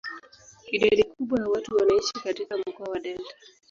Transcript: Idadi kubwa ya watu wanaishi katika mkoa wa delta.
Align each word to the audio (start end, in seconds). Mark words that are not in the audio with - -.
Idadi 0.71 1.03
kubwa 1.03 1.39
ya 1.43 1.49
watu 1.49 1.75
wanaishi 1.77 2.13
katika 2.13 2.57
mkoa 2.57 2.89
wa 2.89 2.99
delta. 2.99 3.35